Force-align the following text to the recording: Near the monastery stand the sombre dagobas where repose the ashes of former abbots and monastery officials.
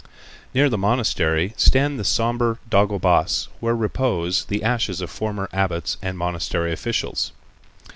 Near 0.55 0.67
the 0.67 0.79
monastery 0.79 1.53
stand 1.57 1.99
the 1.99 2.03
sombre 2.03 2.57
dagobas 2.67 3.49
where 3.59 3.75
repose 3.75 4.45
the 4.45 4.63
ashes 4.63 4.99
of 4.99 5.11
former 5.11 5.47
abbots 5.53 5.97
and 6.01 6.17
monastery 6.17 6.73
officials. 6.73 7.31